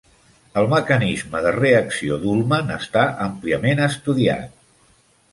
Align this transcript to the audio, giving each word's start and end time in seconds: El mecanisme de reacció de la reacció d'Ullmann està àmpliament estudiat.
El 0.59 0.67
mecanisme 0.69 1.41
de 1.47 1.51
reacció 1.55 1.59
de 1.67 1.67
la 1.67 1.83
reacció 1.83 2.17
d'Ullmann 2.23 2.73
està 2.77 3.03
àmpliament 3.27 3.83
estudiat. 3.89 4.57